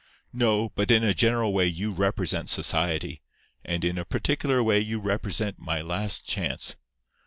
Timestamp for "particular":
4.03-4.63